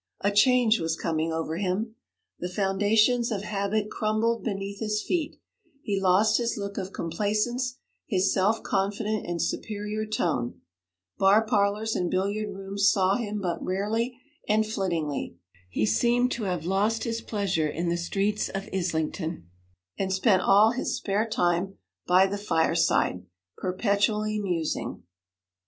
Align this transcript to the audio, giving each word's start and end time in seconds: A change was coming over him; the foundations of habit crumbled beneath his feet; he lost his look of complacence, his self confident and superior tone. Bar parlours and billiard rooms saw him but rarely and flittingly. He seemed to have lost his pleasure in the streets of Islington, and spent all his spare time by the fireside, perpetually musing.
A 0.21 0.31
change 0.31 0.79
was 0.79 0.95
coming 0.95 1.31
over 1.31 1.57
him; 1.57 1.95
the 2.39 2.49
foundations 2.49 3.29
of 3.31 3.43
habit 3.43 3.91
crumbled 3.91 4.43
beneath 4.43 4.79
his 4.79 4.99
feet; 5.03 5.35
he 5.83 6.01
lost 6.01 6.39
his 6.39 6.57
look 6.57 6.75
of 6.79 6.91
complacence, 6.91 7.77
his 8.07 8.33
self 8.33 8.63
confident 8.63 9.27
and 9.27 9.39
superior 9.39 10.07
tone. 10.07 10.59
Bar 11.19 11.45
parlours 11.45 11.95
and 11.95 12.09
billiard 12.09 12.49
rooms 12.51 12.89
saw 12.89 13.15
him 13.15 13.39
but 13.41 13.63
rarely 13.63 14.17
and 14.49 14.65
flittingly. 14.65 15.37
He 15.69 15.85
seemed 15.85 16.31
to 16.31 16.45
have 16.45 16.65
lost 16.65 17.03
his 17.03 17.21
pleasure 17.21 17.69
in 17.69 17.89
the 17.89 17.95
streets 17.95 18.49
of 18.49 18.67
Islington, 18.73 19.51
and 19.99 20.11
spent 20.11 20.41
all 20.41 20.71
his 20.71 20.95
spare 20.97 21.27
time 21.29 21.77
by 22.07 22.25
the 22.25 22.39
fireside, 22.39 23.23
perpetually 23.55 24.39
musing. 24.39 25.03